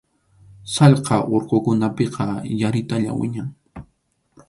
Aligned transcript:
Sallqa 0.75 1.17
urqukunapiqa 1.35 2.27
yaritalla 2.63 3.11
wiñan. 3.19 3.49